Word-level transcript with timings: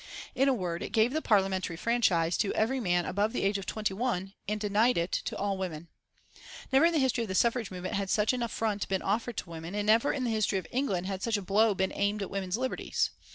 In 0.33 0.49
a 0.49 0.53
word, 0.55 0.81
it 0.81 0.93
gave 0.93 1.13
the 1.13 1.21
Parliamentary 1.21 1.75
franchise 1.77 2.35
to 2.37 2.51
every 2.55 2.79
man 2.79 3.05
above 3.05 3.33
the 3.33 3.43
age 3.43 3.59
of 3.59 3.67
twenty 3.67 3.93
one 3.93 4.33
and 4.47 4.57
it 4.57 4.67
denied 4.67 4.97
it 4.97 5.11
to 5.11 5.37
all 5.37 5.59
women. 5.59 5.89
Never 6.73 6.85
in 6.87 6.91
the 6.91 6.97
history 6.97 7.23
of 7.23 7.27
the 7.27 7.35
suffrage 7.35 7.69
movement 7.69 7.93
had 7.93 8.09
such 8.09 8.33
an 8.33 8.41
affront 8.41 8.87
been 8.89 9.03
offered 9.03 9.37
to 9.37 9.49
women, 9.51 9.75
and 9.75 9.85
never 9.85 10.11
in 10.11 10.23
the 10.23 10.31
history 10.31 10.57
of 10.57 10.65
England 10.71 11.05
had 11.05 11.21
such 11.21 11.37
a 11.37 11.41
blow 11.43 11.75
been 11.75 11.93
aimed 11.93 12.23
at 12.23 12.31
women's 12.31 12.57
liberties. 12.57 13.11